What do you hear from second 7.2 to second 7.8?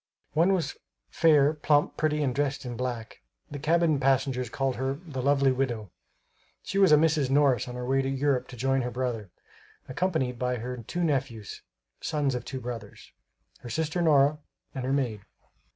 Morris on